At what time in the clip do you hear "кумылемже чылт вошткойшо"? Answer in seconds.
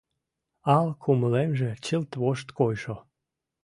1.01-2.95